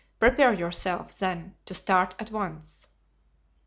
[0.19, 2.87] Prepare yourself, then, to start at once."